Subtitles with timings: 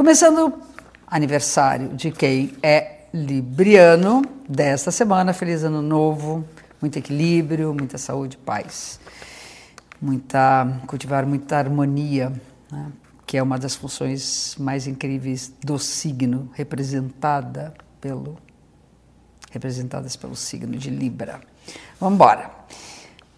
[0.00, 0.54] Começando
[1.06, 6.42] aniversário de quem é libriano desta semana, feliz ano novo,
[6.80, 8.98] muito equilíbrio, muita saúde, paz,
[10.00, 12.32] muita cultivar muita harmonia,
[12.72, 12.86] né?
[13.26, 18.38] que é uma das funções mais incríveis do signo representada pelo
[19.50, 21.42] representadas pelo signo de Libra.
[22.00, 22.50] Vamos embora.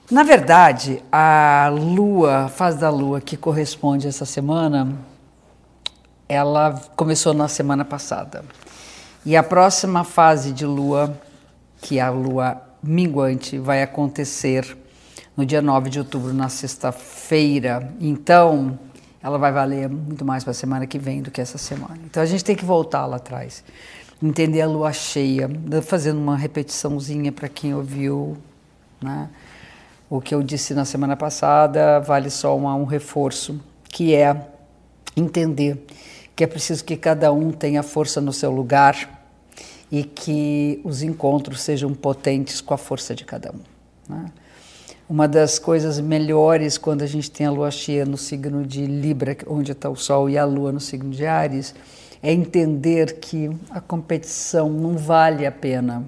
[0.09, 4.97] Na verdade, a lua, fase da lua que corresponde essa semana,
[6.33, 8.43] ela começou na semana passada.
[9.25, 11.15] E a próxima fase de lua,
[11.83, 14.77] que é a lua minguante, vai acontecer
[15.37, 17.93] no dia 9 de outubro, na sexta-feira.
[18.01, 18.79] Então,
[19.23, 21.99] ela vai valer muito mais para a semana que vem do que essa semana.
[22.07, 23.63] Então, a gente tem que voltar lá atrás
[24.23, 25.51] entender a lua cheia,
[25.83, 28.39] fazendo uma repetiçãozinha para quem ouviu,
[29.03, 29.29] né?
[30.09, 34.49] O que eu disse na semana passada vale só uma, um reforço, que é
[35.17, 35.85] entender
[36.35, 39.23] que é preciso que cada um tenha força no seu lugar
[39.91, 43.61] e que os encontros sejam potentes com a força de cada um.
[44.09, 44.27] Né?
[45.09, 49.37] Uma das coisas melhores quando a gente tem a lua cheia no signo de Libra,
[49.47, 51.75] onde está o Sol, e a lua no signo de Ares,
[52.23, 56.05] é entender que a competição não vale a pena.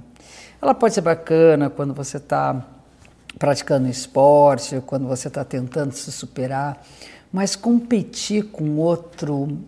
[0.63, 2.65] Ela pode ser bacana quando você está
[3.39, 6.83] praticando esporte, quando você está tentando se superar,
[7.33, 9.59] mas competir com outro,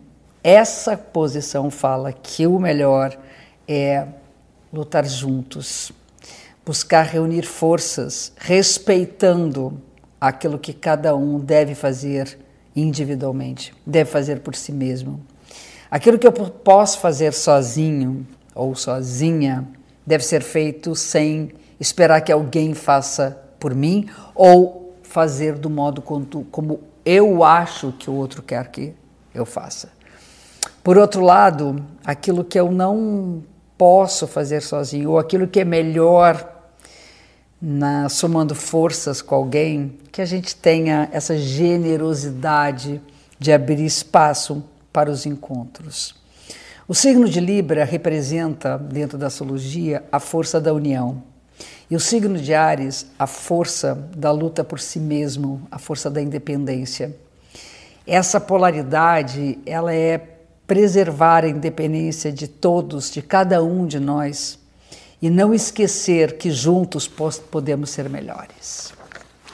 [0.47, 3.19] essa posição fala que o melhor
[3.67, 4.07] é
[4.73, 5.91] lutar juntos,
[6.65, 9.83] buscar reunir forças, respeitando
[10.21, 12.39] aquilo que cada um deve fazer
[12.77, 15.21] individualmente, deve fazer por si mesmo.
[15.91, 18.25] Aquilo que eu posso fazer sozinho
[18.55, 19.67] ou sozinha
[20.07, 26.79] deve ser feito sem esperar que alguém faça por mim ou fazer do modo como
[27.05, 28.95] eu acho que o outro quer que
[29.35, 29.96] eu faça.
[30.87, 33.43] Por outro lado, aquilo que eu não
[33.77, 36.49] posso fazer sozinho ou aquilo que é melhor
[37.61, 43.03] na somando forças com alguém, que a gente tenha essa generosidade
[43.37, 46.15] de abrir espaço para os encontros.
[46.87, 51.21] O signo de Libra representa, dentro da astrologia, a força da união.
[51.91, 56.23] E o signo de Ares, a força da luta por si mesmo, a força da
[56.23, 57.13] independência.
[58.07, 60.35] Essa polaridade, ela é
[60.67, 64.59] preservar a independência de todos, de cada um de nós,
[65.21, 68.93] e não esquecer que juntos podemos ser melhores.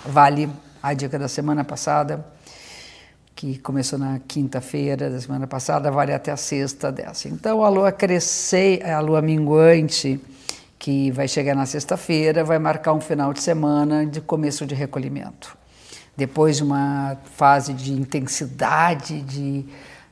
[0.04, 0.50] Vale
[0.82, 2.24] a dica da semana passada
[3.42, 7.28] que começou na quinta-feira da semana passada, vale até a sexta dessa.
[7.28, 10.20] Então a lua crescer, a lua minguante,
[10.78, 15.56] que vai chegar na sexta-feira, vai marcar um final de semana de começo de recolhimento.
[16.16, 19.64] Depois de uma fase de intensidade, de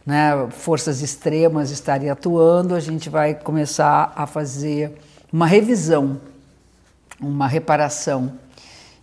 [0.05, 4.93] né, forças extremas estarem atuando, a gente vai começar a fazer
[5.33, 6.21] uma revisão,
[7.21, 8.33] uma reparação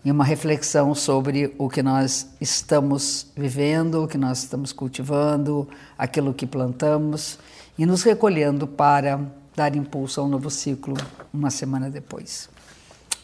[0.03, 6.33] e uma reflexão sobre o que nós estamos vivendo, o que nós estamos cultivando, aquilo
[6.33, 7.37] que plantamos
[7.77, 9.19] e nos recolhendo para
[9.55, 10.95] dar impulso a um novo ciclo
[11.33, 12.49] uma semana depois.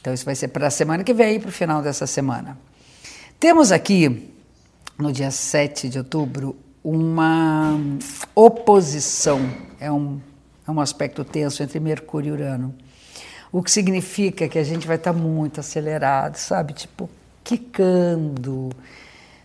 [0.01, 2.57] Então, isso vai ser para a semana que vem, para o final dessa semana.
[3.39, 4.29] Temos aqui,
[4.97, 7.79] no dia 7 de outubro, uma
[8.35, 9.39] oposição,
[9.79, 10.19] é um,
[10.67, 12.75] é um aspecto tenso entre Mercúrio e Urano
[13.53, 16.73] o que significa que a gente vai estar muito acelerado, sabe?
[16.73, 17.07] Tipo,
[17.43, 18.71] quicando,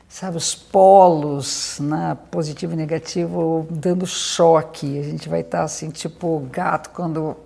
[0.08, 0.38] sabe?
[0.38, 2.17] Os polos, né?
[2.31, 4.99] positivo e negativo, dando choque.
[4.99, 7.37] A gente vai estar assim, tipo gato quando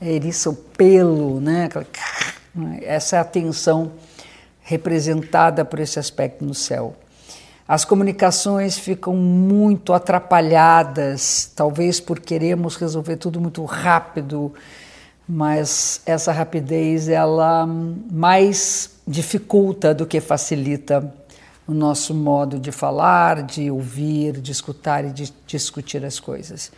[0.00, 1.68] eriça o pelo, né?
[2.80, 3.92] Essa é a tensão
[4.62, 6.96] representada por esse aspecto no céu.
[7.68, 14.54] As comunicações ficam muito atrapalhadas, talvez por queremos resolver tudo muito rápido
[15.28, 21.14] mas essa rapidez ela mais dificulta do que facilita
[21.66, 26.72] o nosso modo de falar, de ouvir, de escutar e de discutir as coisas.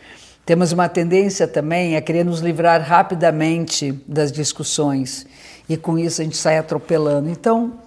[0.45, 5.25] Temos uma tendência também a querer nos livrar rapidamente das discussões
[5.69, 7.29] e com isso a gente sai atropelando.
[7.29, 7.79] Então,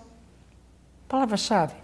[1.07, 1.75] palavra-chave: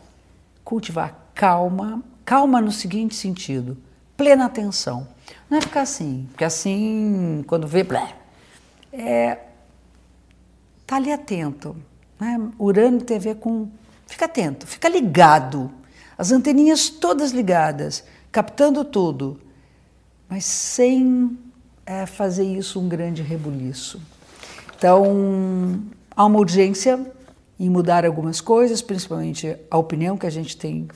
[0.71, 2.01] cultivar calma,
[2.31, 3.77] Calma no seguinte sentido:
[4.17, 5.09] plena atenção.
[5.51, 8.15] Não é ficar assim, porque assim, quando vê, blé,
[8.93, 9.37] é,
[10.87, 11.77] tá ali atento.
[12.21, 12.39] Né?
[12.57, 13.69] Urano tem a ver com.
[14.07, 15.73] Fica atento, fica ligado.
[16.17, 19.41] As anteninhas todas ligadas, captando tudo,
[20.29, 21.37] mas sem
[21.85, 24.01] é, fazer isso um grande rebuliço.
[24.77, 25.83] Então,
[26.15, 27.11] há uma urgência
[27.61, 30.89] em mudar algumas coisas, principalmente a opinião que a gente tem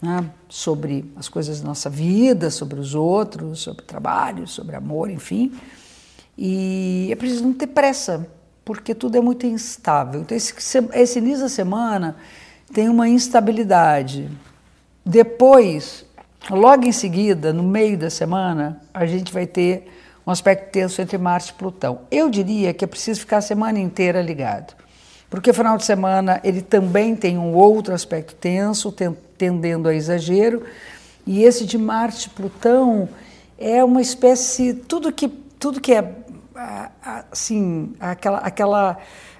[0.00, 5.52] né, sobre as coisas da nossa vida, sobre os outros, sobre trabalho, sobre amor, enfim.
[6.38, 8.28] E é preciso não ter pressa,
[8.64, 10.20] porque tudo é muito instável.
[10.20, 10.54] Então, esse,
[10.94, 12.16] esse início da semana
[12.72, 14.30] tem uma instabilidade.
[15.04, 16.06] Depois,
[16.48, 19.88] logo em seguida, no meio da semana, a gente vai ter
[20.24, 22.02] um aspecto tenso entre Marte e Plutão.
[22.08, 24.74] Eu diria que é preciso ficar a semana inteira ligado,
[25.32, 28.94] porque final de semana ele também tem um outro aspecto tenso,
[29.38, 30.62] tendendo a exagero,
[31.26, 33.08] e esse de Marte Plutão
[33.58, 36.14] é uma espécie tudo que tudo que é
[37.30, 38.98] assim aquela aquela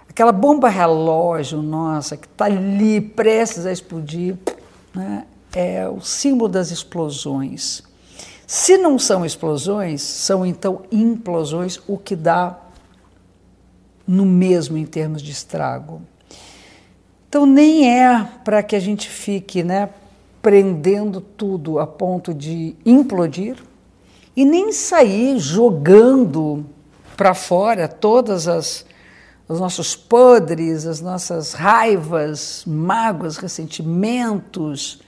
[0.08, 4.38] aquela bomba relógio nossa que está ali prestes a explodir,
[4.94, 5.26] né?
[5.54, 7.82] é o símbolo das explosões.
[8.46, 12.56] Se não são explosões, são então implosões, o que dá
[14.06, 16.02] no mesmo em termos de estrago.
[17.28, 19.88] Então nem é para que a gente fique, né,
[20.40, 23.56] prendendo tudo a ponto de implodir
[24.36, 26.66] e nem sair jogando
[27.16, 28.84] para fora todas as
[29.48, 35.00] os nossos podres, as nossas raivas, mágoas, ressentimentos,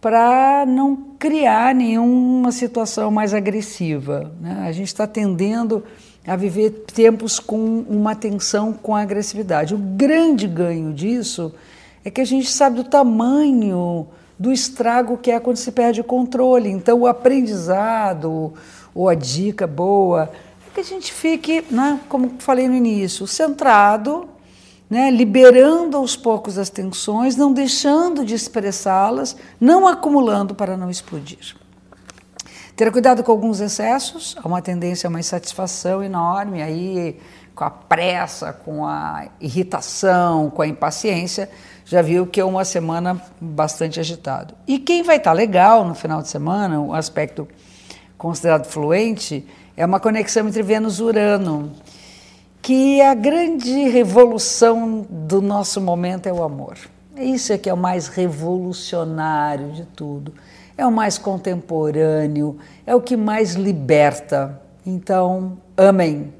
[0.00, 4.32] para não criar nenhuma situação mais agressiva.
[4.40, 4.64] Né?
[4.66, 5.84] A gente está tendendo
[6.26, 9.74] a viver tempos com uma tensão com agressividade.
[9.74, 11.54] O grande ganho disso
[12.04, 14.06] é que a gente sabe do tamanho
[14.38, 16.68] do estrago que é quando se perde o controle.
[16.68, 18.52] Então, o aprendizado
[18.94, 20.30] ou a dica boa
[20.66, 24.28] é que a gente fique, né, como falei no início, centrado
[24.88, 31.56] né, liberando aos poucos as tensões, não deixando de expressá-las, não acumulando para não explodir.
[32.76, 37.20] Ter cuidado com alguns excessos, há uma tendência a uma insatisfação enorme, aí
[37.54, 41.48] com a pressa, com a irritação, com a impaciência,
[41.84, 44.54] já viu que é uma semana bastante agitado.
[44.66, 47.46] E quem vai estar legal no final de semana, um aspecto
[48.18, 49.46] considerado fluente,
[49.76, 51.72] é uma conexão entre Vênus e Urano
[52.60, 56.76] que a grande revolução do nosso momento é o amor.
[57.16, 60.34] Isso é que é o mais revolucionário de tudo,
[60.76, 64.60] é o mais contemporâneo, é o que mais liberta.
[64.84, 66.32] Então, amem.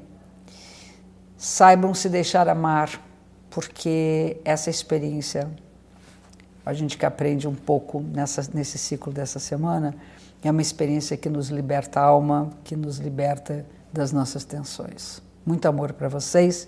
[1.37, 3.01] Saibam se deixar amar,
[3.49, 5.49] porque essa experiência,
[6.65, 9.95] a gente que aprende um pouco nessa, nesse ciclo dessa semana,
[10.43, 15.21] é uma experiência que nos liberta a alma, que nos liberta das nossas tensões.
[15.45, 16.67] Muito amor para vocês.